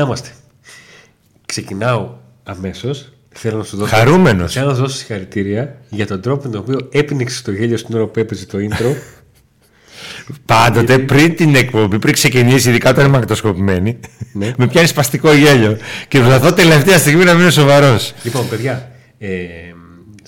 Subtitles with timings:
[0.00, 0.28] Να είμαστε.
[1.46, 2.10] Ξεκινάω
[2.44, 3.12] αμέσως.
[3.32, 3.94] Θέλω να σου δώσω.
[3.96, 4.52] Χαρούμενος.
[4.52, 7.94] Θέλω να σου δώσω συγχαρητήρια για τον τρόπο με τον οποίο έπνιξε το γέλιο στην
[7.94, 8.94] ώρα που έπαιζε το intro.
[10.46, 13.98] Πάντοτε πριν την εκπομπή, πριν ξεκινήσει, ειδικά όταν είμαι μαγνητοσκοπημένη,
[14.32, 14.52] Ναι.
[14.58, 15.76] με πιάνει σπαστικό γέλιο.
[16.08, 18.12] Και προσπαθώ τελευταία στιγμή να μείνω σοβαρός.
[18.22, 19.46] λοιπόν, παιδιά, ε,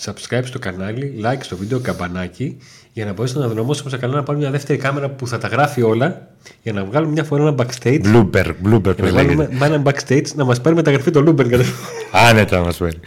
[0.05, 2.57] subscribe στο κανάλι, like στο βίντεο, καμπανάκι
[2.93, 5.49] για να μπορέσουμε να δρομώσουμε σε καλά να πάρουμε μια δεύτερη κάμερα που θα τα
[5.49, 6.29] γράφει όλα
[6.63, 8.01] για να βγάλουμε μια φορά ένα backstage.
[8.05, 9.49] Blooper, blooper Και να που βάλουμε λέγεται.
[9.59, 11.49] με ένα backstage να μας πάρει μεταγραφή το blooper.
[11.49, 11.65] κατά-
[12.13, 13.01] Άνετα μας παίρνει.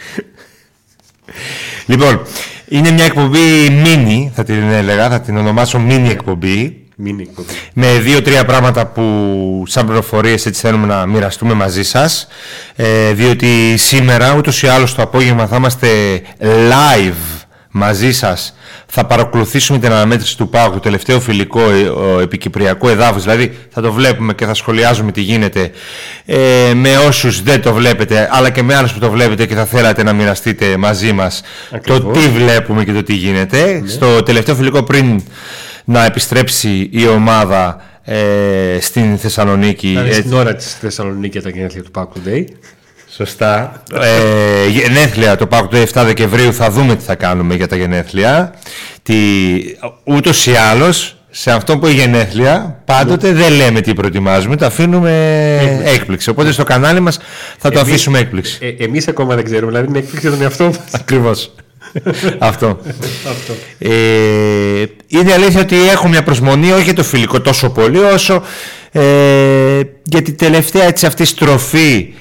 [1.85, 2.21] λοιπόν,
[2.67, 3.39] είναι μια εκπομπή
[3.85, 6.79] mini, θα την έλεγα, θα την ονομάσω mini εκπομπή.
[6.97, 7.47] Μην εκπομπή.
[7.73, 12.27] με δύο-τρία πράγματα που σαν πληροφορίες έτσι θέλουμε να μοιραστούμε μαζί σας
[12.75, 17.34] ε, διότι σήμερα ούτως ή άλλως το απόγευμα θα είμαστε live
[17.77, 23.23] μαζί σας θα παρακολουθήσουμε την αναμέτρηση του ΠΑΟΚ το τελευταίο φιλικό ε, ο επικυπριακό εδάφος
[23.23, 25.71] δηλαδή θα το βλέπουμε και θα σχολιάζουμε τι γίνεται
[26.25, 29.65] ε, με όσους δεν το βλέπετε αλλά και με άλλους που το βλέπετε και θα
[29.65, 32.17] θέλατε να μοιραστείτε μαζί μας το Ακριβώς.
[32.17, 35.21] τι βλέπουμε και το τι γίνεται στο τελευταίο φιλικό πριν
[35.85, 39.87] να επιστρέψει η ομάδα ε, στην Θεσσαλονίκη.
[39.87, 40.21] Να είναι έτσι.
[40.21, 42.43] στην ώρα της Θεσσαλονίκη τα γενέθλια του Pack Today.
[43.17, 43.83] Σωστά.
[44.01, 48.53] Ε, γενέθλια το Πάκου του 7 Δεκεμβρίου θα δούμε τι θα κάνουμε για τα γενέθλια.
[49.03, 49.15] Τι,
[50.03, 55.81] ούτως ή άλλως, σε αυτό που είναι γενέθλια, πάντοτε δεν λέμε τι προετοιμάζουμε, το αφήνουμε
[55.85, 56.29] έκπληξη.
[56.29, 57.19] Οπότε στο κανάλι μας
[57.57, 58.75] θα το Εμείς- αφήσουμε έκπληξη.
[58.79, 60.79] Ε, Εμείς ακόμα δεν ξέρουμε, δηλαδή είναι έκπληξη για τον εαυτό μας.
[61.01, 61.51] Ακριβώς.
[62.39, 62.79] αυτό.
[63.29, 63.53] Αυτό.
[63.77, 63.89] Ε,
[65.07, 68.43] είναι αλήθεια ότι έχω μια προσμονή όχι για το φιλικό τόσο πολύ όσο
[68.91, 69.01] ε,
[70.03, 72.13] για την τελευταία έτσι αυτή στροφή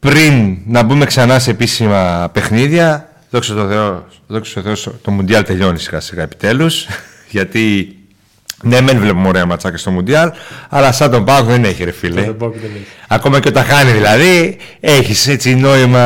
[0.00, 5.44] πριν να μπούμε ξανά σε επίσημα παιχνίδια δόξα τω Θεώ, δόξα τω Θεώ το Μουντιάλ
[5.44, 6.86] τελειώνει σιγά σιγά επιτέλους
[7.30, 7.94] γιατί
[8.62, 10.30] ναι μεν βλέπουμε ωραία ματσάκια στο Μουντιάλ
[10.68, 12.86] αλλά σαν τον Πάγο δεν έχει ρε φίλε Τον Pack δεν έχει.
[13.12, 15.98] Ακόμα και όταν χάνει δηλαδή, έχεις έτσι νόημα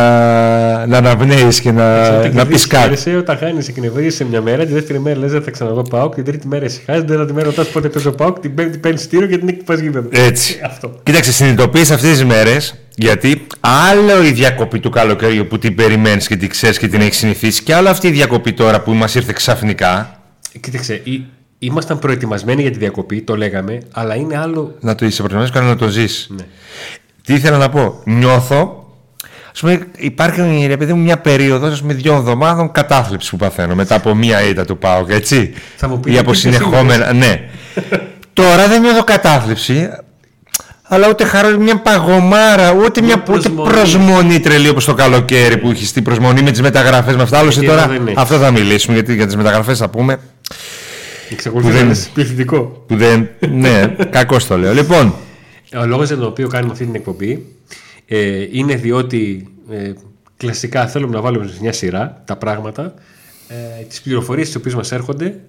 [0.87, 2.92] να αναπνέεις και να, να πεις κάτι.
[2.92, 6.09] Εσύ όταν χάνεις, εκνευρίζει μια μέρα, τη δεύτερη μέρα λες: Δεν θα ξαναδώ πάω.
[6.09, 8.32] Και την τρίτη μέρα εσύ χάσει, την τέταρτη μέρα ρωτάς πότε παίζω πάω.
[8.32, 10.09] Την πέμπτη παίρνεις στήριο και την έκτη πας γήπεδο.
[10.12, 10.60] Έτσι.
[10.65, 11.00] Αυτό.
[11.03, 16.36] Κοίταξε, συνειδητοποίησα αυτές τις μέρες γιατί άλλο η διακοπή του καλοκαιριού που την περιμένεις και
[16.36, 19.32] την ξέρεις και την έχεις συνηθίσει και άλλο αυτή η διακοπή τώρα που μας ήρθε
[19.32, 20.19] ξαφνικά.
[20.60, 21.25] Κοίταξε, ή-
[21.65, 24.75] ήμασταν προετοιμασμένοι για τη διακοπή, το λέγαμε, αλλά είναι άλλο.
[24.81, 26.27] Να το είσαι προετοιμασμένος και να το ζεις.
[26.37, 26.45] Ναι.
[27.25, 28.79] Τι ήθελα να πω; Νιώθω.
[29.53, 33.75] Ας πούμε, υπάρχει ρε παιδί μου μια περίοδος ας πούμε, δύο εβδομάδων κατάθλιψης που παθαίνω
[33.75, 35.53] μετά από μία ήττα του ΠΑΟΚ, έτσι.
[35.77, 37.13] Θα μου πεις, Ή από τι συνεχόμενα.
[37.13, 37.41] Ναι.
[38.33, 39.89] Τώρα δεν νιώθω κατάθλιψη,
[40.83, 43.71] αλλά ούτε χαρά, μια παγωμάρα, ούτε μια ούτε προσμονή.
[43.71, 47.39] προσμονή τρελή όπως το καλοκαίρι που έχεις την προσμονή με τις μεταγραφές με αυτά.
[47.39, 48.19] Άλλωστε Γιατί τώρα εδώ δεν έχεις.
[48.21, 50.19] αυτό θα μιλήσουμε γιατί για τις μεταγραφές θα πούμε.
[51.31, 52.85] Εξακολουθεί Που να δεν- είναι πληθυντικό.
[52.87, 54.73] Που δεν, ναι, κακό το λέω.
[54.73, 55.15] Λοιπόν,
[55.81, 57.47] Ο λόγος για τον οποίο κάνουμε αυτή την εκπομπή
[58.07, 59.93] ε, είναι διότι ε,
[60.37, 62.95] κλασικά θέλουμε να βάλουμε σε μια σειρά τα πράγματα,
[63.49, 65.41] ε, τις πληροφορίες τις οποίες μας έρχονται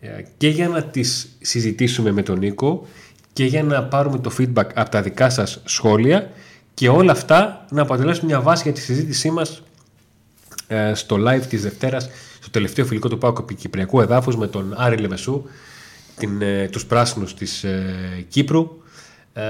[0.00, 2.86] ε, και για να τις συζητήσουμε με τον Νίκο
[3.32, 6.30] και για να πάρουμε το feedback από τα δικά σας σχόλια
[6.74, 9.62] και όλα αυτά να αποτελέσουν μια βάση για τη συζήτησή μας
[10.66, 12.08] ε, στο live της Δευτέρας
[12.46, 15.42] στο τελευταίο φιλικό του Πάουκ Κυπριακού Εδάφους με τον Άρη Λεμεσού
[16.18, 17.94] την, ε, τους πράσινους της ε,
[18.28, 18.82] Κύπρου
[19.32, 19.42] ε,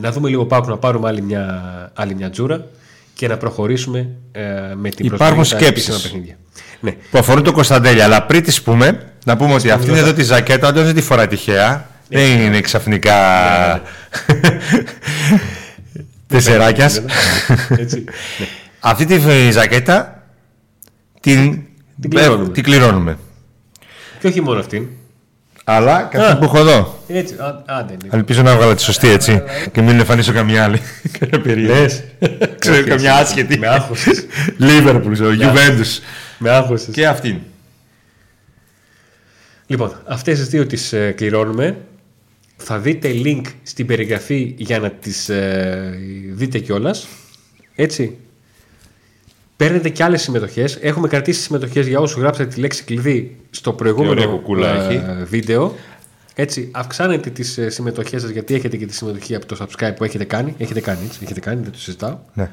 [0.00, 2.66] να δούμε λίγο Πάουκ να πάρουμε άλλη μια, άλλη μια τζούρα
[3.14, 4.42] και να προχωρήσουμε ε,
[4.74, 5.88] με την Υπάρχουν προσοχή στα σκέψεις.
[5.88, 6.36] επίσημα παιχνίδια.
[6.80, 6.90] Ναι.
[7.10, 8.04] που αφορούν το Κωνσταντέλια.
[8.04, 11.26] Αλλά πριν τις πούμε, να πούμε ότι αυτήν εδώ τη ζακέτα όντω δεν τη φοράει
[11.26, 11.88] τυχαία.
[12.08, 13.16] Δεν είναι ξαφνικά.
[16.26, 17.02] Τεσσεράκιας.
[17.68, 18.04] Έτσι.
[18.38, 18.46] ναι.
[18.90, 20.22] Αυτή τη ζακέτα
[21.20, 21.62] την,
[22.00, 22.48] Την κληρώνουμε.
[22.48, 23.18] ε, την κληρώνουμε.
[24.20, 24.86] Και όχι μόνο αυτήν.
[25.64, 27.02] Αλλά και αυτή που έχω εδώ.
[27.08, 28.08] Έτσι, α, άντε, ναι.
[28.12, 29.42] Ελπίζω να βγάλω τη σωστή έτσι.
[29.72, 30.80] Και μην εμφανίσω καμιά άλλη.
[31.18, 32.00] Καμιά περίεργη.
[32.58, 33.22] Ξέρω Όχι, καμιά όχι.
[33.22, 33.58] άσχετη.
[33.58, 34.26] Με άγχωσες.
[34.58, 36.02] Λίβερπουλς, Juventus.
[36.38, 36.94] Με άγχωσες.
[36.94, 37.38] Και αυτήν.
[39.66, 41.76] Λοιπόν, αυτές τις δύο τις ε, κληρώνουμε.
[42.56, 45.98] Θα δείτε link στην περιγραφή για να τις ε,
[46.30, 47.06] δείτε κιόλας.
[47.74, 48.16] Έτσι.
[49.64, 50.78] Παίρνετε και άλλες συμμετοχές.
[50.80, 55.02] Έχουμε κρατήσει συμμετοχές για όσους γράψατε τη λέξη κλειδί στο ωραία προηγούμενο κουκούλα ε, έχει.
[55.24, 55.74] βίντεο.
[56.34, 60.04] Έτσι, αυξάνετε τις ε, συμμετοχές σας γιατί έχετε και τη συμμετοχή από το subscribe που
[60.04, 60.54] έχετε κάνει.
[60.58, 62.18] Έχετε κάνει, έτσι, έχετε κάνει, δεν το συζητάω.
[62.34, 62.50] Ναι.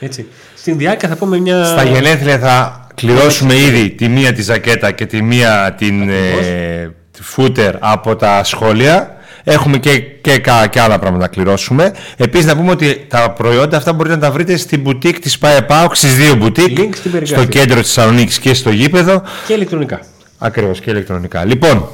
[0.00, 0.26] Έτσι.
[0.54, 1.64] Στην διάρκεια θα πούμε μια...
[1.64, 7.74] Στα γενέθλια θα κληρώσουμε ήδη τη μία τη ζακέτα και τη μία την ε, φούτερ
[7.78, 9.16] από τα σχόλια.
[9.52, 11.92] Έχουμε και, και, κα- και άλλα πράγματα να κληρώσουμε.
[12.16, 15.96] Επίσης να πούμε ότι τα προϊόντα αυτά μπορείτε να τα βρείτε στην μπουτίκ της ΠΑΕΠΑΟΚ,
[15.96, 17.26] στις δύο μπουτίκ, Link στην περιγραφή.
[17.42, 19.22] στο κέντρο της Θεσσαλονίκης και στο γήπεδο.
[19.46, 20.00] Και ηλεκτρονικά.
[20.38, 21.44] Ακριβώς και ηλεκτρονικά.
[21.44, 21.88] Λοιπόν,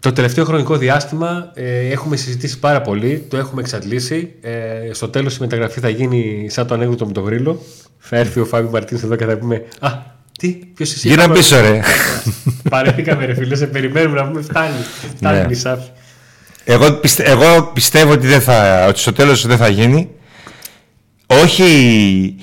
[0.00, 4.32] Το τελευταίο χρονικό διάστημα ε, έχουμε συζητήσει πάρα πολύ, το έχουμε εξαντλήσει.
[4.40, 4.50] Ε,
[4.92, 7.62] στο τέλος η μεταγραφή θα γίνει σαν το ανέκδοτο με τον γρήλο.
[7.98, 9.90] Θα έρθει ο Φάβη Μαρτίνς εδώ και θα πούμε «Α,
[10.40, 11.08] τι, ποιος είσαι».
[11.08, 11.80] Γύρω πίσω ρε.
[12.70, 14.74] Παρεθήκαμε ρε φίλε, σε περιμένουμε να πούμε φτάνει.
[15.16, 15.54] Φτάνει Ναι.
[15.54, 15.82] η
[16.64, 20.08] Εγώ, πιστε, εγώ πιστεύω ότι, δεν θα, ότι στο τέλος δεν θα γίνει.
[21.26, 22.36] Όχι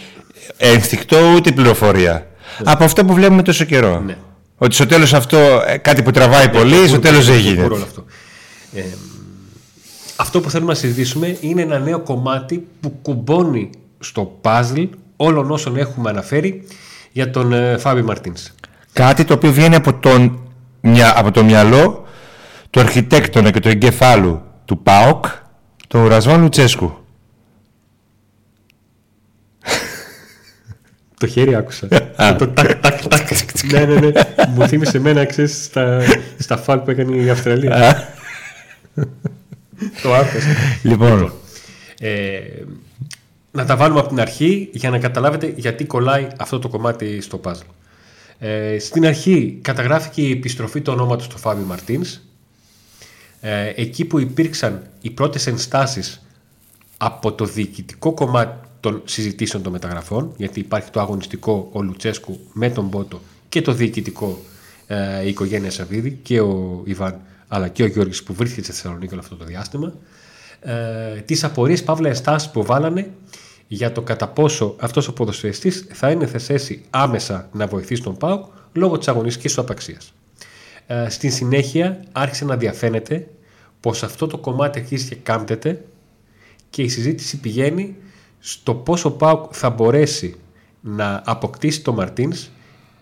[0.58, 2.28] ενστικτό ούτε πληροφορία.
[2.64, 4.02] Από αυτό που βλέπουμε τόσο καιρό.
[4.06, 4.18] Ναι.
[4.58, 7.74] Ότι στο τέλος αυτό ε, κάτι που τραβάει πολύ, στο τέλος δεν γίνεται.
[7.74, 8.06] Όλο αυτό.
[8.74, 8.82] Ε,
[10.16, 15.78] αυτό που θέλουμε να συζητήσουμε είναι ένα νέο κομμάτι που κουμπώνει στο puzzle όλων όσων
[15.78, 16.64] έχουμε αναφέρει
[17.18, 18.52] για τον ε, Φάμπι Μαρτίνς.
[18.94, 20.40] Κάτι το οποίο βγαίνει από, τον,
[20.82, 22.08] μια, από το μυαλό
[22.70, 25.26] του αρχιτέκτονα και του εγκεφάλου του ΠΑΟΚ,
[25.88, 26.98] του Ρασβάν Λουτσέσκου.
[31.18, 31.88] Το χέρι άκουσα.
[32.38, 33.28] το τάκ, τάκ, τάκ.
[33.72, 34.12] ναι, ναι, ναι.
[34.56, 36.02] Μου θύμισε εμένα, ξέρεις, στα,
[36.38, 38.08] στα φάλ που έκανε η Αυστραλία.
[40.02, 40.48] το άκουσα.
[40.82, 41.34] Λοιπόν,
[42.00, 42.40] Ε,
[43.58, 47.40] να τα βάλουμε από την αρχή για να καταλάβετε γιατί κολλάει αυτό το κομμάτι στο
[47.44, 47.70] puzzle.
[48.40, 52.20] Ε, στην αρχή καταγράφηκε η επιστροφή του ονόματος του Φάβι Μαρτίνς.
[53.42, 56.26] Ε, εκεί που υπήρξαν οι πρώτες ενστάσεις
[56.98, 62.70] από το διοικητικό κομμάτι των συζητήσεων των μεταγραφών, γιατί υπάρχει το αγωνιστικό ο Λουτσέσκου με
[62.70, 64.40] τον Μπότο και το διοικητικό
[64.88, 69.12] ε, η οικογένεια Σαββίδη και ο Ιβάν αλλά και ο Γιώργης που βρίσκεται στη Θεσσαλονίκη
[69.14, 69.94] όλο αυτό το διάστημα
[70.60, 73.12] ε, τις απορίες παύλα ενστάσεις που βάλανε
[73.68, 78.18] για το κατά πόσο αυτός ο ποδοσφαιριστής θα είναι σε θέση άμεσα να βοηθήσει τον
[78.18, 80.14] ΠΑΟΚ λόγω της αγωνιστικής του απαξίας.
[80.88, 83.28] Ε, στην συνέχεια άρχισε να διαφαίνεται
[83.80, 85.86] πως αυτό το κομμάτι αρχίζει και κάμπτεται
[86.70, 87.96] και η συζήτηση πηγαίνει
[88.40, 90.36] στο πόσο ΠΑΟΚ θα μπορέσει
[90.82, 92.50] να αποκτήσει τον Μαρτίνς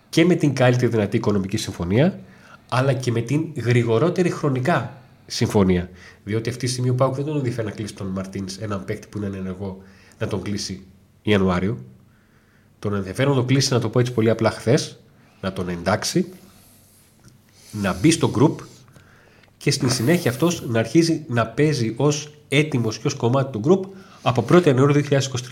[0.08, 2.20] και με την καλύτερη δυνατή οικονομική συμφωνία
[2.68, 5.90] αλλά και με την γρηγορότερη χρονικά συμφωνία.
[6.24, 9.06] Διότι αυτή τη στιγμή ο ΠΑΟΚ δεν τον ενδιαφέρει να κλείσει τον Μαρτίνς, έναν παίκτη
[9.06, 9.82] που είναι ενεργό,
[10.18, 10.86] να τον κλείσει
[11.22, 11.78] Ιανουάριο.
[12.78, 14.98] Τον ενδιαφέρει να τον κλείσει, να το πω έτσι πολύ απλά χθες,
[15.40, 16.26] να τον εντάξει,
[17.70, 18.64] να μπει στο group
[19.56, 23.88] και στην συνέχεια αυτός να αρχίζει να παίζει ως έτοιμος και ως κομμάτι του group
[24.22, 25.02] από 1η Ιανουαρίου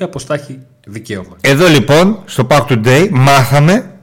[0.00, 1.36] 2023 πως θα έχει δικαίωμα.
[1.40, 3.94] εδώ λοιπόν στο Park Today μάθαμε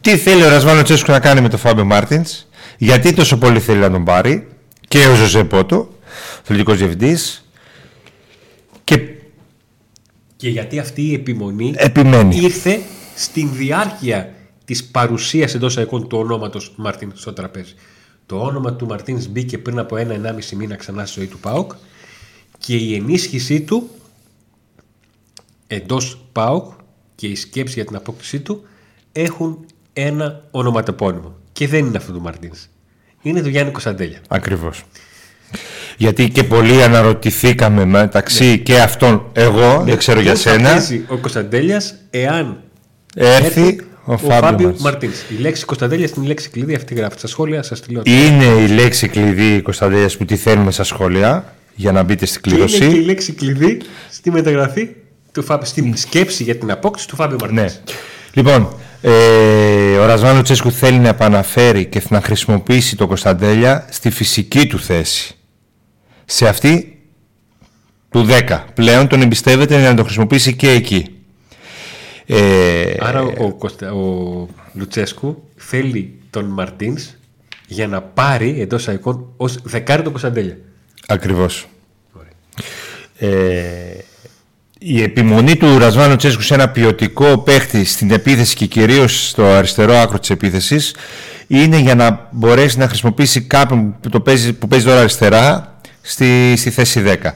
[0.00, 2.46] τι θέλει ο Ρασβάνο Τσέσκου να κάνει με τον Φάμπιο Μάρτινς,
[2.78, 4.48] γιατί τόσο πολύ θέλει να τον πάρει
[4.88, 5.88] και ο Ζωζέ Πότο,
[6.42, 7.45] θελητικός διευθυντής και
[10.36, 12.36] Και γιατί αυτή η επιμονή επιμένει.
[12.36, 12.80] ήρθε
[13.14, 14.34] στην διάρκεια
[14.64, 17.74] της παρουσίας εντός εικόν του ονόματος Μαρτίν στο τραπέζι.
[18.26, 21.72] Το όνομα του Μαρτίνς μπήκε πριν από ένα-ενάμιση μήνα ξανά στη ζωή του ΠΑΟΚ
[22.58, 23.90] και η ενίσχυσή του
[25.66, 26.72] εντός ΠΑΟΚ
[27.14, 28.62] και η σκέψη για την απόκτησή του
[29.12, 31.36] έχουν ένα ονοματεπώνυμο.
[31.52, 32.68] Και δεν είναι αυτό του Μαρτίνς.
[33.22, 34.20] Είναι του Γιάννη Κωνσταντέλια.
[34.28, 34.84] Ακριβώς.
[35.96, 41.04] Γιατί και πολλοί αναρωτηθήκαμε μεταξύ και αυτών εγώ, δεν ξέρω για Πώς θα σένα, παίζει
[41.08, 42.60] ο Κωνσταντέλιας εάν
[43.16, 44.80] έρθει ο Φάμπιος Φάμπιος Μαρτίνς.
[44.80, 45.10] Μαρτίν.
[45.38, 46.74] Η λέξη Κωνσταντέλια είναι η λέξη κλειδί.
[46.74, 47.62] Αυτή γράφει στα σχόλια.
[47.62, 48.02] Σας τη λέω.
[48.04, 52.50] Είναι η λέξη κλειδί Κωνσταντέλιας που τη θέλουμε στα σχόλια για να μπείτε στην Και
[52.50, 53.04] είναι και η κλήρωση.
[53.04, 54.88] λέξη κλειδί στη μεταγραφή
[55.32, 55.66] του Φάμπιο.
[55.66, 57.62] Στην σκέψη για την απόκτηση του Φάμπιο Μαρτίν.
[57.62, 57.66] Ναι.
[58.32, 59.10] Λοιπόν, ε,
[59.98, 65.35] ο Ρασβάνο Τσέσκου θέλει να επαναφέρει και να χρησιμοποιήσει τον Κωνσταντέλια στη φυσική του θέση.
[66.26, 66.98] Σε αυτή
[68.10, 68.64] του 10.
[68.74, 71.16] Πλέον τον εμπιστεύεται να τον χρησιμοποιήσει και εκεί.
[72.26, 73.92] Ε, Άρα ο, Κωστα...
[73.92, 77.14] ο Λουτσέσκου θέλει τον Μαρτίνς
[77.66, 80.56] για να πάρει εντός εικόν ως δεκάρι τον Κωνσταντέλια.
[81.06, 81.66] Ακριβώς.
[83.18, 83.28] Ε,
[84.78, 89.94] η επιμονή του Ρασβάνου Τσέσκου σε ένα ποιοτικό παίχτη στην επίθεση και κυρίως στο αριστερό
[89.94, 90.94] άκρο της επίθεσης
[91.46, 95.75] είναι για να μπορέσει να χρησιμοποιήσει κάποιον που, το παίζει, που παίζει τώρα αριστερά
[96.06, 97.30] στη, στη θέση 10.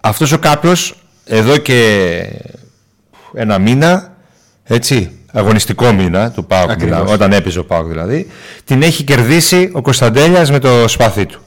[0.00, 0.94] Αυτός ο κάποιος
[1.26, 2.20] εδώ και
[3.34, 4.16] ένα μήνα,
[4.64, 6.98] έτσι, αγωνιστικό μήνα του ΠΑΟΚ, Ακριβώς.
[6.98, 8.26] μιλάω, όταν έπαιζε ο ΠΑΟΚ δηλαδή,
[8.64, 11.40] την έχει κερδίσει ο Κωνσταντέλιας με το σπαθί του.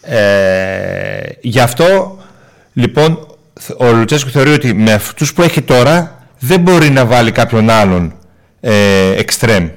[0.00, 2.18] Ε, γι' αυτό
[2.72, 3.26] λοιπόν
[3.76, 8.14] ο Λουτσέσκου θεωρεί ότι με αυτούς που έχει τώρα δεν μπορεί να βάλει κάποιον άλλον
[8.60, 9.68] ε, εξτρέμ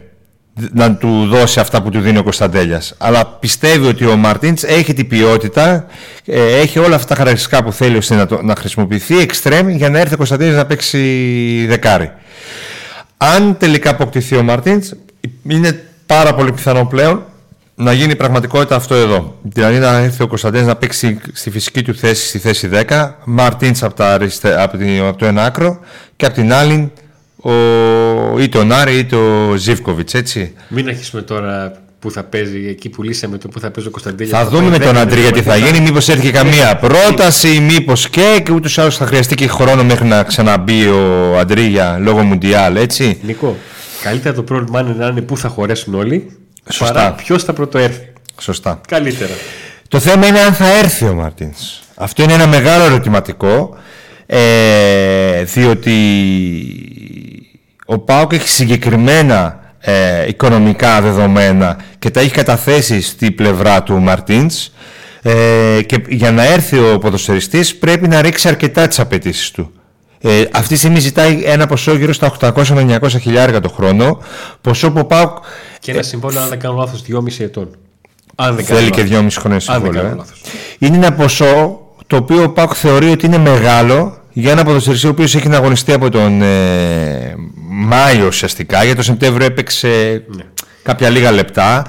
[0.73, 4.93] να του δώσει αυτά που του δίνει ο Κωνσταντέλιας αλλά πιστεύει ότι ο Μαρτίντς έχει
[4.93, 5.85] την ποιότητα
[6.25, 9.89] ε, έχει όλα αυτά τα χαρακτηριστικά που θέλει ώστε να, το, να χρησιμοποιηθεί εξτρέμ για
[9.89, 12.11] να έρθει ο Κωνσταντέλιας να παίξει δεκάρι
[13.17, 14.95] αν τελικά αποκτηθεί ο Μαρτίντς
[15.47, 17.25] είναι πάρα πολύ πιθανό πλέον
[17.75, 19.37] να γίνει πραγματικότητα αυτό εδώ.
[19.41, 23.83] Δηλαδή να έρθει ο Κωνσταντίνος να παίξει στη φυσική του θέση στη θέση 10, Μαρτίντς
[23.83, 24.61] από, τα αριστε...
[24.61, 25.01] από, την...
[25.01, 25.79] από το ένα άκρο
[26.15, 26.91] και από την άλλη
[27.41, 30.53] ο, είτε ο Νάρη είτε ο Ζήφκοβιτς, έτσι.
[30.67, 34.37] Μην αρχίσουμε τώρα που θα παίζει εκεί που λύσαμε το που θα παίζει ο Κωνσταντέλια.
[34.37, 35.79] Θα δούμε με τον Αντρία τι θα γίνει.
[35.79, 38.41] Μήπως έρθει καμία πρόταση, μήπως και.
[38.43, 42.75] Και ούτως ή άλλως θα χρειαστεί και χρόνο μέχρι να ξαναμπεί ο Αντρίγια λόγω Μουντιάλ,
[42.75, 43.19] έτσι.
[43.23, 43.57] Νικό,
[44.03, 46.37] καλύτερα το πρόβλημα είναι να είναι πού θα χωρέσουν όλοι.
[46.69, 46.93] Σωστά.
[46.93, 48.13] Παρά ποιος θα πρωτοέρθει.
[48.39, 48.81] Σωστά.
[48.87, 49.33] Καλύτερα.
[49.87, 51.53] Το θέμα είναι αν θα έρθει ο Μαρτίν.
[51.95, 53.77] Αυτό είναι ένα μεγάλο ερωτηματικό.
[54.25, 55.91] Ε, διότι
[57.85, 64.69] ο Πάοκ έχει συγκεκριμένα ε, οικονομικά δεδομένα και τα έχει καταθέσει στη πλευρά του Μαρτίνς
[65.21, 69.71] ε, και για να έρθει ο ποδοσφαιριστής πρέπει να ρίξει αρκετά τις απαιτήσεις του.
[70.21, 74.19] Ε, αυτή τη στιγμή ζητάει ένα ποσό γύρω στα 800 με 900 χιλιάρια το χρόνο.
[74.61, 75.37] Ποσό που ο Πάοκ.
[75.79, 77.75] Και ένα συμβόλαιο, αν δεν κάνω λάθος, 2,5 ετών.
[78.35, 79.35] Αν δεν θέλει κάνω και λάθος.
[79.35, 80.01] 2,5 χρόνια Αν δεν συμβόλαιο.
[80.01, 80.17] κάνω ε.
[80.17, 80.41] λάθος.
[80.79, 85.09] Είναι ένα ποσό το οποίο ο Πάοκ θεωρεί ότι είναι μεγάλο για ένα ποδοσφαιριστή ο
[85.09, 87.35] οποίος έχει να αγωνιστεί από τον ε,
[87.83, 88.83] Μάιο ουσιαστικά.
[88.83, 90.43] Για τον Σεπτέμβριο έπαιξε Ναι.
[90.83, 91.85] κάποια λίγα λεπτά.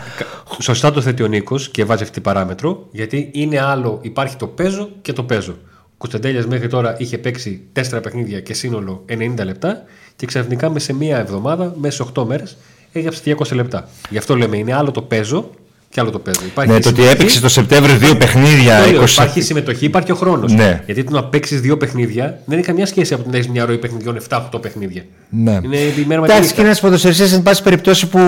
[0.60, 4.46] Σωστά το θέτει ο Νίκος και βάζει αυτή την παράμετρο, γιατί είναι άλλο, υπάρχει το
[4.46, 5.56] παίζω και το παίζω.
[5.82, 9.82] Ο Κωνσταντέλιας μέχρι τώρα είχε παίξει 4 παιχνίδια και σύνολο 90 λεπτά
[10.16, 12.56] και ξαφνικά με σε μία εβδομάδα, μέσα σε 8 μέρες,
[12.92, 13.88] έγραψε 200 λεπτά.
[14.10, 15.50] Γι' αυτό λέμε είναι άλλο το παίζω
[15.92, 16.40] και άλλο το παίζω.
[16.46, 18.84] Υπάρχει Ναι, το ότι συμμετοχή, έπαιξε το Σεπτέμβριο δύο παιχνίδια.
[18.84, 19.08] το λέω, 20...
[19.10, 20.52] Υπάρχει συμμετοχή, υπάρχει ο χρόνος.
[20.52, 20.82] Ναι.
[20.86, 23.64] Γιατί το να παίξεις δύο παιχνίδια δεν έχει καμιά σχέση από το να έχεις μια
[23.64, 25.04] ροή παιχνιδιών 7-8 παιχνίδια.
[25.28, 25.60] Ναι.
[25.62, 26.54] Είναι η μέρα με τη Εντάξει, νύχτα.
[26.54, 28.18] και ένας ποδοσφαιριστής, εν πάση περιπτώσει, που.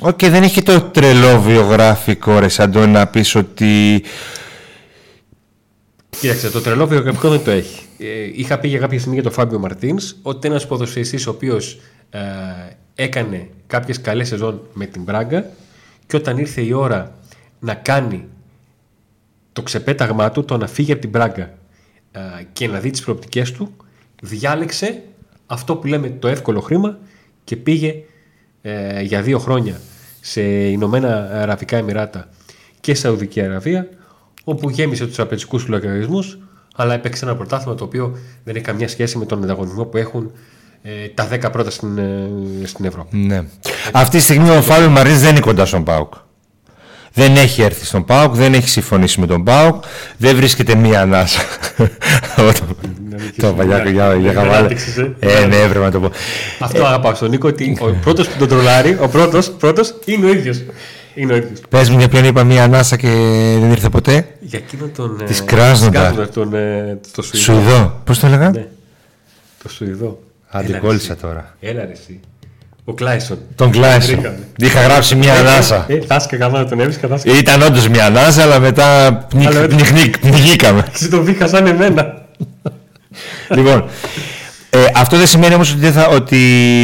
[0.00, 4.02] Οκ, δεν έχει το τρελό βιογραφικό, ρε Σαντώνη, να πεις ότι.
[6.20, 7.80] Κοίταξε, το τρελό βιογραφικό δεν το έχει.
[7.98, 11.78] Ε, είχα πει για κάποια στιγμή για τον Φάμπιο Μάρτινς ότι ένας ποδοσφαιριστής ο οποίος
[12.10, 12.18] ε,
[12.94, 15.50] έκανε κάποιες καλές σεζόν με την Μπράγκα
[16.06, 17.14] και όταν ήρθε η ώρα
[17.58, 18.28] να κάνει
[19.52, 21.50] το ξεπέταγμά του, το να φύγει από την Μπράγκα
[22.12, 22.20] ε,
[22.52, 23.76] και να δει τις προοπτικές του,
[24.22, 25.02] διάλεξε
[25.46, 26.98] αυτό που λέμε το εύκολο χρήμα
[27.44, 27.94] και πήγε
[28.62, 29.80] ε, για δύο χρόνια
[30.20, 32.28] σε Ηνωμένα Αραβικά Εμμυράτα
[32.80, 33.88] και Σαουδική Αραβία,
[34.44, 36.38] όπου γέμισε τους τραπεζικού του λογαριασμούς,
[36.76, 40.24] αλλά έπαιξε ένα πρωτάθλημα το οποίο δεν έχει καμιά σχέση με τον ανταγωνισμό που έχουν
[40.24, 40.38] ε,
[41.14, 42.28] τα 10 πρώτα στην, ε,
[42.66, 43.16] στην Ευρώπη.
[43.16, 43.42] Ναι.
[43.92, 46.12] Αυτή τη στιγμή ο Φάβιο Μαρίνς δεν είναι κοντά στον Πάουκ.
[47.12, 49.84] Δεν έχει έρθει στον Πάουκ, δεν έχει συμφωνήσει με τον Πάουκ,
[50.16, 51.40] δεν βρίσκεται μία ανάσα.
[53.40, 54.56] Το παλιά για, για Δεν χαβάλε.
[54.56, 55.16] ανάπτυξες, ε.
[55.18, 56.10] Ε, ναι, έπρεπε να το πω.
[56.58, 60.28] Αυτό αγαπάω στον Νίκο ότι ο πρώτος που τον τρολάρει, ο πρώτος πρώτος, είναι ο
[60.28, 60.62] ίδιος.
[61.14, 61.60] Είναι ο ίδιος.
[61.68, 63.08] Πες μου για ποιον είπα μία ανάσα και
[63.60, 64.28] δεν ήρθε ποτέ.
[64.40, 65.22] Για εκείνον τον.
[65.26, 66.02] Της ε, Κράσνονταρ.
[66.02, 66.54] Κράσνονταρ, τον.
[66.54, 67.44] Ε, το Σουηδό.
[67.44, 68.00] Σουηδό.
[68.04, 68.66] Πώς το έλεγα; Ναι.
[69.62, 70.18] Το Σουηδό.
[70.48, 71.20] Άντε, Έλα, κόλλησα εσύ.
[71.22, 71.54] τώρα.
[71.60, 72.20] Έλα ρε εσύ.
[72.84, 73.38] Ο Κλάισον.
[73.54, 74.14] Τον Κλάισον.
[74.14, 74.38] Βρήκαμε.
[74.58, 75.84] Είχα γράψει μία ανάσα.
[75.88, 77.32] Ε, θάσκα καμάνα τον έβρισκα, θάσκα.
[77.38, 80.84] Ήταν όντως μία ανάσα, αλλά μετά πνιγ- Αλλά μετά- πνιγ- πνιγήκαμε.
[80.94, 82.24] Εσύ τον βρήκα σαν εμένα.
[83.48, 83.84] λοιπόν,
[84.70, 86.38] ε, αυτό δεν σημαίνει όμως ότι δεν θα, ότι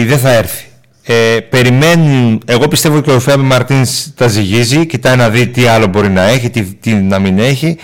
[0.08, 0.64] δεν θα έρθει.
[1.04, 1.14] Ε,
[1.50, 6.08] περιμένουν, εγώ πιστεύω και ο Φέμπη Μαρτίνς τα ζυγίζει, κοιτάει να δει τι άλλο μπορεί
[6.10, 7.76] να έχει, τι, τι να μην έχει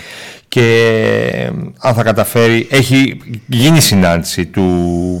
[0.49, 0.89] και
[1.33, 4.63] ε, αν θα καταφέρει, έχει γίνει συνάντηση του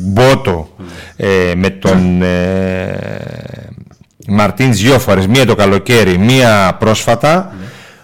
[0.01, 0.75] Μπότο
[1.15, 3.69] ε, με τον ε,
[4.27, 7.53] Μαρτίνς δυο φορές, μία το καλοκαίρι, μία πρόσφατα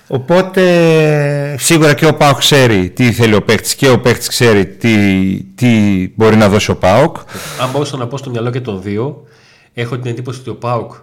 [0.07, 5.43] Οπότε σίγουρα και ο Πάοκ ξέρει τι θέλει ο παίκτης και ο παίκτης ξέρει τι,
[5.55, 5.67] τι
[6.15, 7.17] μπορεί να δώσει ο Πάοκ.
[7.61, 9.23] Αν μπορούσα να πω στο μυαλό και των δύο,
[9.73, 10.93] έχω την εντύπωση ότι ο Πάουκ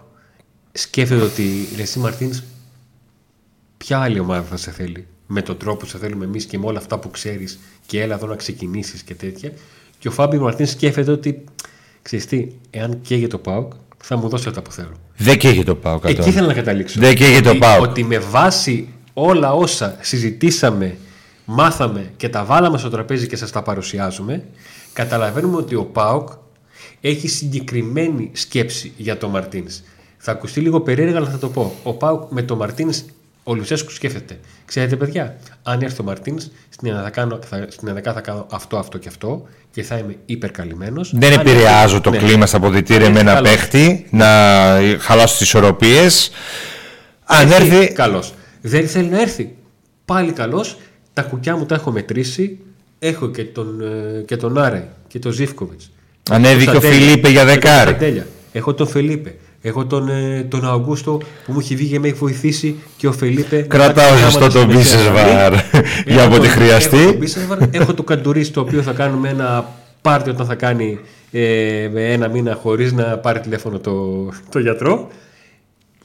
[0.72, 2.42] σκέφτεται ότι ρε εσύ Μαρτίνς,
[3.76, 6.66] ποια άλλη ομάδα θα σε θέλει; Με τον τρόπο που σε θέλουμε εμείς και με
[6.66, 9.52] όλα αυτά που ξέρεις και έλα εδώ να ξεκινήσεις και τέτοια.
[9.98, 11.44] Και ο Φάμπιο Μαρτίν σκέφτεται ότι
[12.02, 14.92] ξέρεις τι, εάν καίγεται ο Πάουκ, θα μου δώσει αυτά που θέλω.
[15.16, 16.04] Δεν καίγεται ο Πάοκ.
[16.04, 17.00] Εκεί ήθελα να καταλήξω.
[17.00, 17.82] Δεν καίγεται ο ότι, ΠΑΟΚ.
[17.82, 20.96] ότι με βάση όλα όσα συζητήσαμε,
[21.44, 24.44] μάθαμε και τα βάλαμε στο τραπέζι και σας τα παρουσιάζουμε,
[24.92, 26.28] καταλαβαίνουμε ότι ο ΠΑΟΚ
[27.00, 29.80] έχει συγκεκριμένη σκέψη για τον Μαρτίνς.
[30.18, 31.74] Θα ακουστεί λίγο περίεργα, αλλά θα το πω.
[31.82, 33.02] Ο ΠΑΟΚ με τον Μαρτίνς,
[33.42, 34.38] ο Λουσέσκου σκέφτεται.
[34.64, 38.46] Ξέρετε, παιδιά, αν έρθει ο Μαρτίνς, στην ενδεκά θα κάνω, θα, στην ενδεκά θα κάνω
[38.50, 41.12] αυτό, αυτό και αυτό και θα είμαι υπερκαλυμμένος.
[41.14, 42.16] Δεν Αν επηρεάζω έρθει- το ναι.
[42.18, 43.50] κλίμα στα αποδητήρια Αν με έρθει ένα καλός.
[43.56, 44.26] παίχτη, να
[45.00, 46.30] χαλάσω τις ισορροπίες.
[47.24, 47.92] Αν Έρθει, έρθει.
[47.92, 48.34] Καλός.
[48.60, 49.54] Δεν θέλει να έρθει.
[50.04, 50.76] Πάλι καλώς.
[51.12, 52.58] Τα κουκιά μου τα έχω μετρήσει.
[52.98, 55.90] Έχω και τον, ε, και τον Άρε και τον Ζήφκοβιτς.
[56.30, 58.22] Ανέβηκε ο Φιλίπε για δεκάρι.
[58.52, 59.34] Έχω τον Φελίπε.
[59.64, 63.12] Έχω τον, ε, τον Αυγούστο που μου έχει βγει και με έχει βοηθήσει και ο
[63.12, 63.56] Φελίπε.
[63.62, 65.62] Κρατάω μετά ζεστό πράγματα τον στη Μέση Μπίσεσβαρ Ανατολή.
[66.06, 66.96] για Έχω όποτε τον- χρειαστεί.
[66.96, 69.68] Έχω τον Μπίσεσβαρ, έχω το Καντουρί το οποίο θα κάνουμε ένα
[70.02, 70.98] πάρτι όταν θα κάνει
[71.32, 73.92] ε, με ένα μήνα χωρίς να πάρει τηλέφωνο το,
[74.50, 75.08] το γιατρό.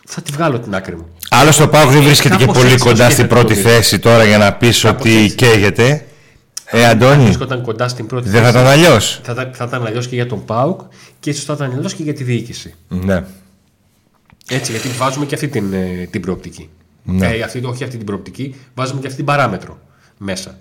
[0.09, 1.05] Θα τη βγάλω την άκρη μου.
[1.29, 3.61] Άλλωστε ο Πάοκ δεν βρίσκεται και Κάπως πολύ έτσι το κοντά στην σκέφτεται πρώτη το
[3.61, 3.75] παιδί.
[3.75, 5.35] θέση τώρα για να πεις Κάπως ότι έτσι.
[5.35, 6.05] καίγεται.
[6.69, 7.23] Ε, Αντώνη.
[7.23, 9.19] βρισκόταν κοντά στην πρώτη Δεν θα θέση, ήταν αλλιώς.
[9.23, 10.79] θα, θα, θα ήταν αλλιώς και για τον ΠΑΟΚ
[11.19, 12.73] και ίσως θα ήταν αλλιώς και για τη διοίκηση.
[12.87, 13.23] Ναι.
[14.49, 16.69] Έτσι, γιατί βάζουμε και αυτή την, ε, την προοπτική.
[17.03, 17.27] Ναι.
[17.27, 19.79] Ε, αυτή, όχι αυτή την προοπτική, βάζουμε και αυτή την παράμετρο
[20.17, 20.57] μέσα.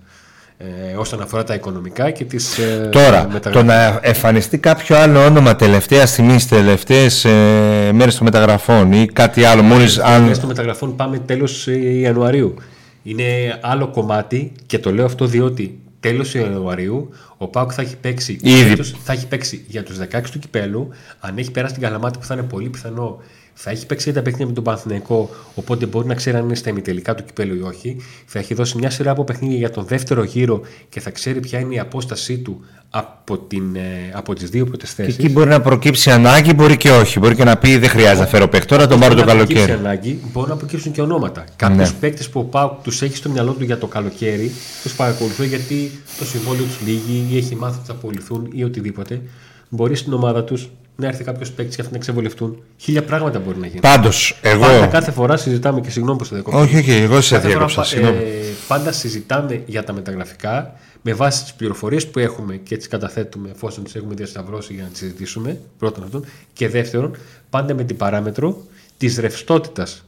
[0.58, 3.52] Ε, όσον αφορά τα οικονομικά και τις ε, Τώρα, μεταγραφές.
[3.52, 9.06] το να εμφανιστεί κάποιο άλλο όνομα τελευταία στιγμή, στις τελευταίες ε, μέρες των μεταγραφών ή
[9.12, 10.22] κάτι άλλο, μόλις αν.
[10.22, 12.54] Μέσω των μεταγραφών πάμε τέλος ε, Ιανουαρίου.
[13.02, 13.24] Είναι
[13.62, 18.66] άλλο κομμάτι και το λέω αυτό διότι τέλος Ιανουαρίου ο Πάουκ θα έχει παίξει, Ήδη.
[18.66, 20.88] για τους, θα έχει παίξει για τους 16 του κυπέλου.
[21.20, 23.22] Αν έχει περάσει την Καλαμάτη που θα είναι πολύ πιθανό
[23.58, 26.54] θα έχει παίξει για τα παιχνίδια με τον Παναθηναϊκό, οπότε μπορεί να ξέρει αν είναι
[26.54, 27.96] στα ημιτελικά του κυπέλου ή όχι.
[28.26, 31.58] Θα έχει δώσει μια σειρά από παιχνίδια για τον δεύτερο γύρο και θα ξέρει ποια
[31.58, 35.18] είναι η απόστασή του από, την, ε, από τις δύο πρώτες Και θέσεις.
[35.18, 37.18] εκεί μπορεί να προκύψει ανάγκη, μπορεί και όχι.
[37.18, 38.66] Μπορεί και να πει δεν χρειάζεται να φέρω παίχτη.
[38.66, 39.86] Τώρα τον πάρω το Μπορεί να προκύψει καλοκαίρι.
[39.88, 41.44] ανάγκη, μπορούν να προκύψουν και ονόματα.
[41.56, 41.96] Κάποιους Ναι.
[42.00, 44.50] παίκτες που ο Πάουκ τους έχει στο μυαλό του για το καλοκαίρι,
[44.82, 49.20] τους παρακολουθώ γιατί το συμβόλαιο τους λύγει ή έχει μάθει ότι θα απολυθούν ή οτιδήποτε.
[49.68, 52.62] Μπορεί στην ομάδα τους να έρθει κάποιος παίκτης και αυτοί να ξεβολευτούν.
[52.76, 53.80] Χίλια πράγματα μπορεί να γίνουν.
[53.80, 54.88] Πάντως, Πάντα εγώ.
[54.90, 56.58] κάθε φορά συζητάμε και συγγνώμη που σε διακόπτω.
[56.60, 57.80] Όχι, όχι, εγώ σε Κάθε φορά διέκοψα.
[57.80, 58.16] πα- Συγγνώμη.
[58.16, 58.22] ε,
[58.68, 60.72] πάντα συζητάμε για τα μεταγραφικά
[61.02, 64.88] με βάση τις πληροφορίες που έχουμε και τις καταθέτουμε εφόσον τις έχουμε διασταυρώσει για να
[64.88, 65.60] τις συζητήσουμε.
[65.78, 66.24] Πρώτον αυτόν.
[66.52, 67.16] Και δεύτερον,
[67.50, 68.64] πάντα με την παράμετρο
[68.96, 70.04] της ρευστότητας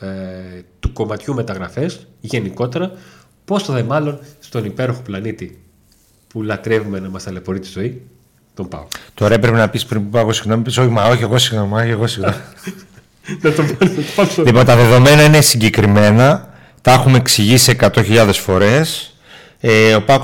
[0.00, 0.06] ε,
[0.80, 2.92] του κομματιού μεταγραφές γενικότερα.
[3.44, 5.60] Πώς το δε μάλλον στον υπέροχο πλανήτη
[6.28, 8.02] που λατρεύουμε να μας ταλαιπωρεί τη ζωή,
[8.58, 8.86] τον πάω.
[9.14, 11.74] Τώρα έπρεπε να πεις πριν που πάω εγώ συγγνώμη, πεις, όχι, μα όχι, εγώ συγγνώμη,
[11.82, 12.36] όχι, εγώ συγγνώμη.
[13.42, 16.48] να το πάρω- να το πάω στο- λοιπόν, τα δεδομένα είναι συγκεκριμένα.
[16.82, 19.14] Τα έχουμε εξηγήσει 100.000 φορές.
[19.60, 20.22] Ε, ο ΠΑΚ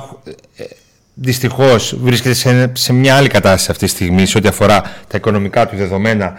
[1.14, 5.66] δυστυχώς βρίσκεται σε, σε μια άλλη κατάσταση αυτή τη στιγμή σε ό,τι αφορά τα οικονομικά
[5.68, 6.34] του δεδομένα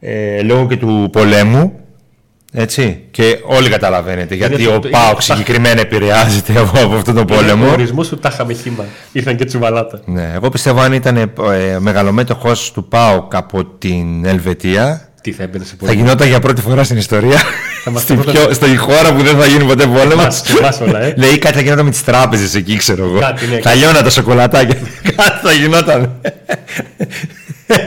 [0.00, 1.80] ε, λόγω και του πολέμου.
[2.52, 3.02] Έτσι.
[3.10, 7.24] Και όλοι καταλαβαίνετε γιατί το- ο το- ΠΑΟΚ είναι- συγκεκριμένα επηρεάζεται από, από αυτόν τον
[7.26, 7.66] πόλεμο.
[7.66, 8.84] Ο ορισμό του τα είχαμε χήμα.
[9.12, 10.00] Ήρθαν και τσουβαλάτα.
[10.04, 11.30] Ναι, εγώ πιστεύω αν ήταν ε,
[11.78, 16.00] μεγαλομέτωχος του ΠΑΟΚ από την Ελβετία Τι θα έμπαινε σε θα πόλεμο.
[16.02, 17.42] γινόταν για πρώτη φορά στην ιστορία μας
[17.96, 20.22] στην, πρώτα- πιο, στη χώρα που δεν θα γίνει ποτέ πόλεμο.
[20.22, 21.14] Μας, και εμάς όλα, ε.
[21.16, 23.18] Λέει κάτι θα γινόταν με τις τράπεζες εκεί ξέρω εγώ.
[23.18, 24.76] Κάτι, ναι, θα λιώναν τα σοκολατάκια.
[25.16, 26.20] κάτι θα γινόταν.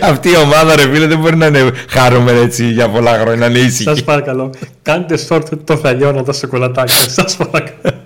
[0.02, 3.46] Αυτή η ομάδα ρε φίλε δεν μπορεί να είναι χαρούμενη έτσι για πολλά χρόνια, να
[3.46, 3.84] είναι ήσυχη.
[3.84, 6.96] Σας παρακαλώ, κάντε short το θα λιώναν τα σοκολατάκια.
[7.10, 8.04] Σας παρακαλώ.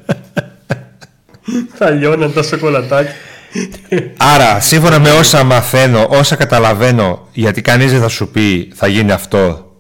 [1.74, 3.14] θα λιώναν τα σοκολατάκια.
[4.18, 9.12] Άρα, σύμφωνα με όσα μαθαίνω, όσα καταλαβαίνω, γιατί κανείς δεν θα σου πει θα γίνει
[9.12, 9.72] αυτό,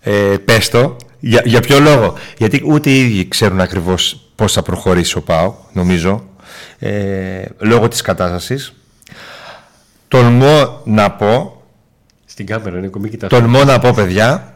[0.00, 0.10] ε,
[0.44, 0.96] πες το.
[1.20, 5.54] Για, για ποιο λόγο; Γιατί ούτε οι ίδιοι ξέρουν ακριβώς πώς θα προχωρήσει ο ΠΑΟ,
[5.72, 6.24] νομίζω,
[6.78, 8.72] ε, λόγω της κατάστασης.
[10.08, 11.62] Τολμώ να πω,
[12.24, 13.28] Στην κάμερα είναι κομμή, κοιτάς.
[13.30, 14.54] τολμώ να πω παιδιά,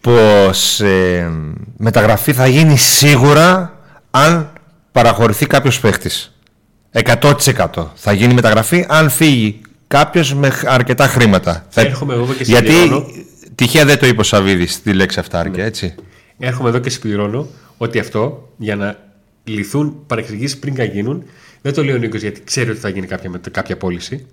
[0.00, 1.30] πως ε,
[1.76, 3.78] μεταγραφή θα γίνει σίγουρα
[4.10, 4.52] αν
[4.92, 6.34] παραχωρηθεί κάποιος παίχτης.
[6.92, 11.66] 100% θα γίνει μεταγραφή αν φύγει κάποιος με χ- αρκετά χρήματα.
[11.68, 13.06] Θα- Έρχομαι εγώ και Γιατί συμπληρώνω.
[13.64, 15.94] Τυχαία δεν το είπε ο Σαββίδης τη λέξη αυτάρκεια, έτσι.
[16.38, 18.98] Έρχομαι εδώ και συμπληρώνω ότι αυτό για να
[19.44, 21.24] λυθούν παρεξηγήσεις πριν καν γίνουν,
[21.62, 24.26] δεν το λέει ο Νίκος γιατί ξέρει ότι θα γίνει κάποια, μετα- κάποια πώληση.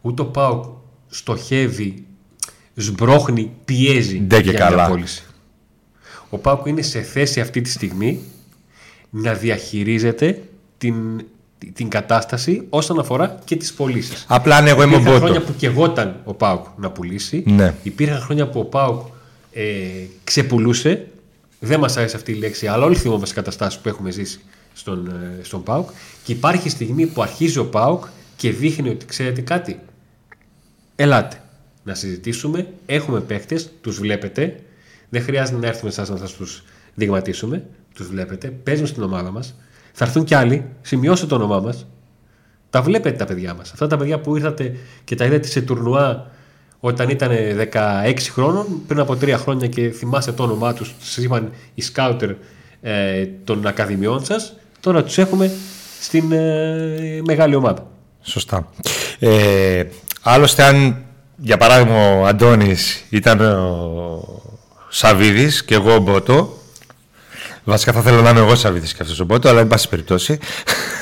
[0.00, 0.64] Ούτε ο Πάοκ
[1.08, 2.04] στοχεύει,
[2.74, 4.76] σμπρώχνει, πιέζει Ντε και για καλά.
[4.76, 5.22] μια πώληση.
[6.30, 8.20] Ο Πάοκ είναι σε θέση αυτή τη στιγμή
[9.10, 10.42] να διαχειρίζεται
[10.78, 11.24] την,
[11.72, 14.24] την κατάσταση όσον αφορά και τις πωλήσεις.
[14.28, 15.52] Απλά αν εγώ είμαι ο Υπήρχαν χρόνια Μπότο.
[15.52, 17.42] που και εγώταν ο Πάουκ να πουλήσει.
[17.46, 17.74] Ναι.
[17.82, 19.00] Υπήρχαν χρόνια που ο Πάουκ
[19.52, 19.64] ε,
[20.24, 21.06] ξεπουλούσε.
[21.58, 24.40] Δεν μας άρεσε αυτή η λέξη, αλλά όλοι θυμόμαστε καταστάσεις που έχουμε ζήσει
[24.72, 25.88] στον, ε, στον Πάουκ.
[26.24, 28.04] Και υπάρχει στιγμή που αρχίζει ο Πάουκ
[28.36, 29.80] και δείχνει ότι ξέρετε κάτι;
[30.96, 31.40] Ελάτε
[31.82, 32.66] να συζητήσουμε.
[32.86, 34.60] Έχουμε παίχτε, τους βλέπετε.
[35.08, 36.62] Δεν χρειάζεται να έρθουμε εσάς να σας τους
[36.94, 37.64] δειγματίσουμε.
[37.94, 39.54] Τους βλέπετε, παίζουν στην ομάδα μας.
[39.98, 40.64] Θα έρθουν κι άλλοι.
[40.82, 41.86] Σημειώστε το όνομά μας.
[42.70, 43.72] Τα βλέπετε τα παιδιά μας.
[43.72, 46.30] Αυτά τα παιδιά που ήρθατε και τα είδατε σε τουρνουά
[46.80, 47.30] όταν ήταν
[47.72, 52.30] 16 χρόνων, πριν από τρία χρόνια και θυμάστε το όνομά τους, σα είπαν οι σκάουτερ
[52.80, 54.56] ε, των ακαδημιών σας.
[54.80, 55.50] Τώρα τους έχουμε
[56.00, 57.86] στην ε, μεγάλη ομάδα.
[58.22, 58.68] Σωστά.
[59.18, 59.84] Ε,
[60.22, 61.04] άλλωστε, αν
[61.36, 64.42] για παράδειγμα ο Αντώνης ήταν ο
[64.88, 66.58] Σαββίδης και εγώ ο Μπότο,
[67.66, 70.38] βασικά θα θέλω να είμαι εγώ Σαββίδης και αυτός ο Μπότο, αλλά εν πάση περιπτώσει,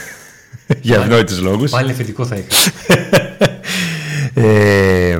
[0.81, 1.70] για ευνόητους λόγους.
[1.70, 2.48] Πάλι θετικό θα είχα.
[4.37, 5.18] Ε,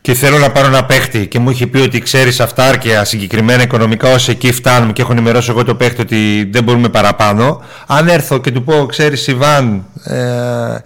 [0.00, 4.12] και θέλω να πάρω ένα παίχτη και μου είχε πει ότι ξέρεις αυτάρκεια συγκεκριμένα οικονομικά
[4.12, 8.38] όσοι εκεί φτάνουμε και έχω ενημερώσει εγώ το παίχτη ότι δεν μπορούμε παραπάνω αν έρθω
[8.38, 10.76] και του πω ξέρεις Ιβάν ε,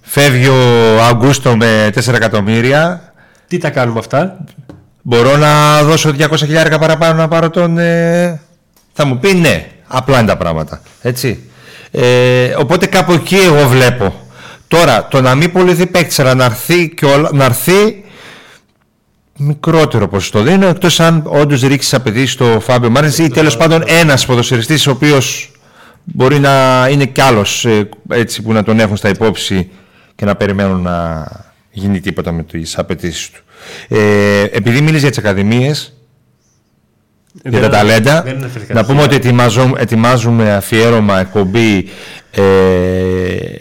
[0.00, 3.12] φεύγει ο Αγκούστο με 4 εκατομμύρια
[3.46, 4.44] Τι τα κάνουμε αυτά;
[5.02, 8.40] Μπορώ να δώσω 200 χιλιάρικα παραπάνω να πάρω τον ε,
[8.92, 11.50] θα μου πει ναι απλά είναι τα πράγματα έτσι
[11.90, 14.28] Ε, οπότε κάπου εκεί εγώ βλέπω.
[14.68, 18.04] Τώρα, το να μην πουληθεί παίκτη, αλλά να έρθει, και όλα, να έρθει
[19.36, 24.26] μικρότερο ποσοστό δίνω, εκτός αν όντως ρίξεις απαιτήσεις στο Φάμπιο Μάρτινς ή τέλος πάντων ένας
[24.26, 25.50] ποδοσφαιριστής ο οποίος
[26.04, 27.66] μπορεί να είναι κι άλλος
[28.08, 29.70] έτσι που να τον έχουν στα υπόψη
[30.14, 31.26] και να περιμένουν να
[31.70, 33.40] γίνει τίποτα με τις απαιτήσεις του.
[33.88, 35.94] Ε, επειδή μίλησε για τις ακαδημίες,
[37.44, 38.24] για τα ταλέντα,
[38.68, 41.88] να πούμε ότι ετοιμάζουμε, ετοιμάζουμε αφιέρωμα εκπομπή
[42.30, 42.42] ε,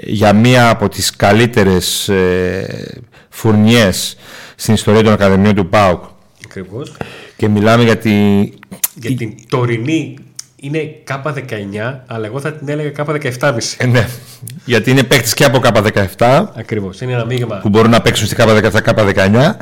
[0.04, 4.18] για μία από τις καλύτερες ε, φουρνιές
[4.56, 6.04] στην ιστορία των Ακαδημιών του ΠΑΟΚ.
[6.46, 6.98] Ακριβώς.
[7.36, 8.12] Και μιλάμε για, τη...
[8.96, 10.18] για την τωρινή
[10.60, 13.58] είναι K19, αλλά εγώ θα την έλεγα K17,5.
[13.78, 14.08] Ε, ναι,
[14.66, 16.46] γιατί είναι παίκτης και από K17.
[16.56, 17.02] Ακριβώς.
[17.02, 17.56] Είναι ένα μείγμα.
[17.56, 19.56] Που μπορούν να παίξουν στη K17, K19.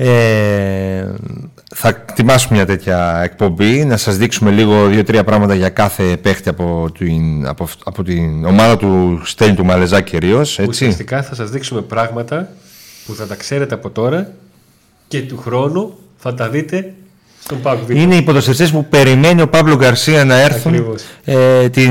[0.00, 1.06] Ε,
[1.74, 6.92] θα ετοιμάσουμε μια τέτοια εκπομπή, να σας δείξουμε λίγο δύο-τρία πράγματα για κάθε παίχτη από
[6.98, 10.58] την, από, από την ομάδα του Στέλνη του Μαλεζά κυρίως.
[10.58, 12.48] Ουσιαστικά θα σας δείξουμε πράγματα
[13.06, 14.32] που θα τα ξέρετε από τώρα
[15.08, 17.07] και του χρόνου θα τα δείτε στον Παύλο
[17.88, 21.88] Είναι οι ποδοσφαιριστές που περιμένει ο Παύλο Γκαρσία να έρθουν ε, τη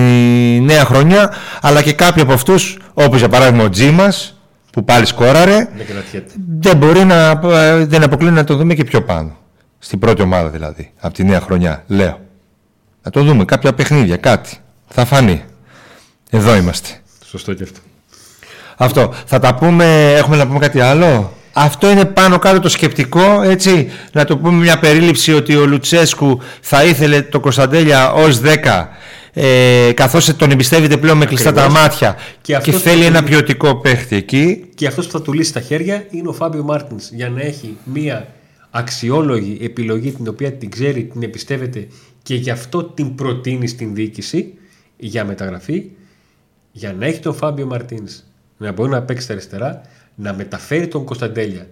[0.61, 4.37] νέα χρονιά, αλλά και κάποιοι από αυτούς, όπως για παράδειγμα ο Τζίμας,
[4.71, 5.67] που πάλι σκόραρε,
[6.59, 7.35] δεν μπορεί να
[7.85, 9.37] δεν αποκλίνει να το δούμε και πιο πάνω.
[9.79, 12.19] Στην πρώτη ομάδα δηλαδή, από τη νέα χρονιά, λέω.
[13.03, 14.57] Να το δούμε, κάποια παιχνίδια, κάτι.
[14.87, 15.43] Θα φανεί.
[16.29, 16.89] Εδώ είμαστε.
[17.25, 17.79] Σωστό και αυτό.
[18.77, 19.13] Αυτό.
[19.25, 23.91] Θα τα πούμε, έχουμε να πούμε κάτι άλλο; Αυτό είναι πάνω κάτω το σκεπτικό, έτσι;
[24.11, 28.87] Να το πούμε μια περίληψη ότι ο Λουτσέσκου θα ήθελε το Κωνσταντέλια ως 10
[29.33, 34.15] ε, καθώς τον εμπιστεύεται πλέον με κλειστά τα μάτια και, και θέλει ένα ποιοτικό παίχτη
[34.15, 34.69] εκεί.
[34.75, 37.77] Και αυτός που θα του λύσει τα χέρια είναι ο Φάμπιο Μάρτινς για να έχει
[37.83, 38.27] μία
[38.69, 41.87] αξιόλογη επιλογή την οποία την ξέρει, την εμπιστεύεται
[42.23, 44.53] και γι' αυτό την προτείνει στην διοίκηση
[44.97, 45.83] για μεταγραφή
[46.71, 48.23] για να έχει τον Φάμπιο Μαρτίνς
[48.57, 49.81] να μπορεί να παίξει τα αριστερά
[50.19, 51.67] να μεταφέρει τον Κωνσταντέλια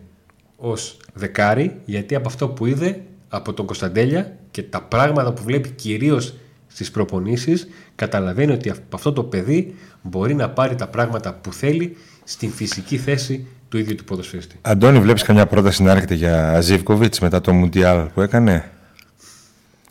[0.56, 5.70] ως δεκάρι γιατί από αυτό που είδε από τον Κωνσταντέλια και τα πράγματα που βλέπει
[5.70, 6.34] κυρίως
[6.68, 11.98] στις προπονήσεις καταλαβαίνει ότι από αυτό το παιδί μπορεί να πάρει τα πράγματα που θέλει
[12.24, 14.56] στην φυσική θέση του ίδιου του ποδοσφαιριστή.
[14.62, 18.70] Αντώνη, βλέπεις καμιά πρόταση να έρχεται για Ζίβκοβιτς μετά το Μουντιάλ που έκανε;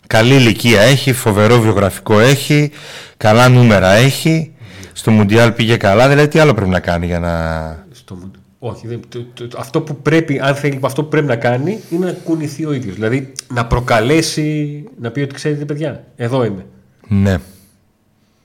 [0.07, 2.71] Καλή ηλικία έχει, φοβερό βιογραφικό έχει,
[3.17, 4.55] καλά νούμερα έχει.
[4.93, 7.87] Στο Μουντιάλ πήγε καλά, δηλαδή τι άλλο πρέπει να κάνει για να...
[7.93, 8.19] Στο,
[8.67, 9.01] όχι,
[9.57, 12.95] αυτό που πρέπει, αν θέλει, αυτό που πρέπει να κάνει είναι να κουνηθεί ο ίδιος.
[12.95, 16.67] Δηλαδή να προκαλέσει, να πει ότι ξέρετε παιδιά, εδώ είμαι.
[17.09, 17.39] Ναι.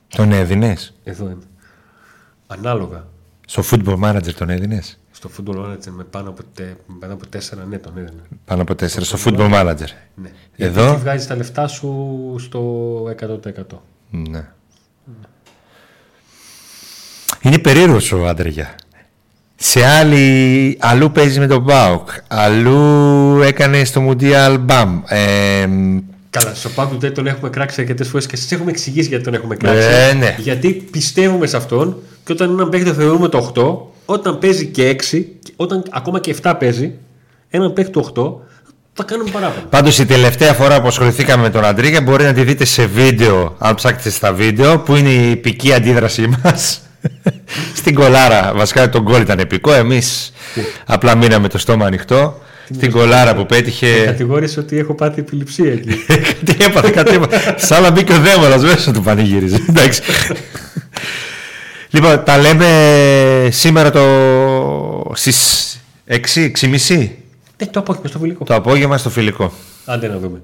[0.08, 1.44] Τον έδινες; Εδώ είμαι.
[2.48, 3.08] Ανάλογα.
[3.46, 7.66] Στο football manager τον έδινες; Στο football manager με πάνω από, τε, πάνω από τέσσερα,
[7.66, 8.22] ναι, τον έδινα.
[8.46, 9.88] Πάνω από τέσσερα, στο, στο football manager.
[10.16, 10.32] Ναι.
[10.56, 13.82] Εδώ; Γιατί βγάζεις τα λεφτά σου στο 100%.
[14.10, 14.48] Ναι.
[17.42, 18.76] Είναι περίεργος ο Άντρεγια.
[19.62, 25.02] Σε άλλη, αλλού παίζεις με τον Μπάουκ, αλλού έκανες στο Mundial Μπαμ.
[25.08, 25.68] Ε,
[26.30, 29.34] Καλά, στο Πάγκο δεν τον έχουμε κράξει αρκετές φορές και σας έχουμε εξηγήσει γιατί τον
[29.34, 29.88] έχουμε κράξει.
[30.10, 30.36] Ε, ναι.
[30.38, 33.52] Γιατί πιστεύουμε σε αυτόν και όταν έναν παίχτη θεωρούμε το
[34.06, 35.24] 8, όταν παίζει και 6,
[35.56, 36.94] όταν ακόμα και 7 παίζει,
[37.50, 38.54] έναν παίχτη το 8,
[38.94, 39.66] θα κάνουμε παράπονο.
[39.70, 43.56] Πάντως η τελευταία φορά που ασχοληθήκαμε με τον Αντρίγια μπορεί να τη δείτε σε βίντεο,
[43.58, 46.82] αν ψάξετε στα βίντεο, που είναι η υπηκή αντίδρασή μας.
[47.76, 48.54] Στην κολάρα.
[48.56, 49.74] Βασικά το γκολ ήταν επικό.
[49.74, 50.32] Εμείς
[50.86, 52.42] απλά μείναμε το στόμα ανοιχτό.
[52.74, 54.04] Στην κολάρα που πέτυχε.
[54.06, 55.90] Κατηγόρησε ότι έχω πάθει επιληψία εκεί.
[56.46, 57.56] Τι έπαθε, κάτι έπαθε.
[57.58, 59.66] Σαν να μπήκε ο δαίμονας μέσα του πανηγύριζε.
[59.70, 60.02] Εντάξει.
[61.90, 62.68] λοιπόν, τα λέμε
[63.52, 65.12] σήμερα το.
[65.14, 66.16] στις 6,
[66.62, 67.10] 6.30.
[67.58, 68.46] Ε, το απόγευμα στο φιλικό.
[68.46, 69.54] Το απόγευμα στο φιλικό.
[69.86, 70.42] Άντε να δούμε.